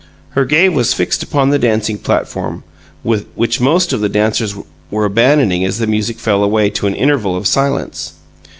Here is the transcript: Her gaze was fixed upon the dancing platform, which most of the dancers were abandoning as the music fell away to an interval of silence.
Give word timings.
Her 0.31 0.45
gaze 0.45 0.71
was 0.71 0.95
fixed 0.95 1.21
upon 1.21 1.51
the 1.51 1.59
dancing 1.59 1.99
platform, 1.99 2.63
which 3.03 3.61
most 3.61 3.93
of 3.93 4.01
the 4.01 4.09
dancers 4.09 4.55
were 4.89 5.05
abandoning 5.05 5.63
as 5.63 5.77
the 5.77 5.85
music 5.85 6.17
fell 6.17 6.43
away 6.43 6.71
to 6.71 6.87
an 6.87 6.95
interval 6.95 7.35
of 7.37 7.45
silence. 7.45 8.13